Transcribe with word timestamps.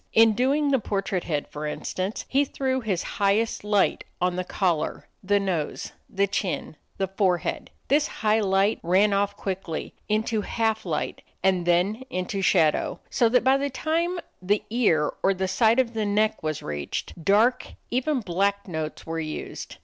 In 0.13 0.33
doing 0.33 0.71
the 0.71 0.79
portrait 0.79 1.25
head, 1.25 1.47
for 1.51 1.67
instance, 1.67 2.25
he 2.27 2.43
threw 2.43 2.81
his 2.81 3.03
highest 3.21 3.63
light 3.63 4.03
on 4.19 4.35
the 4.35 4.43
collar, 4.43 5.07
the 5.21 5.39
nose, 5.39 5.91
the 6.09 6.25
chin, 6.25 6.75
the 6.97 7.07
forehead. 7.07 7.69
This 7.87 8.07
high 8.07 8.39
light 8.39 8.79
ran 8.81 9.13
off 9.13 9.37
quickly 9.37 9.93
into 10.09 10.41
half 10.41 10.87
light 10.87 11.21
and 11.43 11.67
then 11.67 12.01
into 12.09 12.41
shadow, 12.41 12.99
so 13.11 13.29
that 13.29 13.43
by 13.43 13.57
the 13.57 13.69
time 13.69 14.19
the 14.41 14.63
ear 14.71 15.13
or 15.21 15.37
side 15.47 15.77
of 15.77 15.93
the 15.93 16.07
neck 16.07 16.41
was 16.41 16.63
reached, 16.63 17.23
dark, 17.23 17.73
even 17.91 18.21
black, 18.21 18.67
notes 18.67 19.05
were 19.05 19.19
used. 19.19 19.75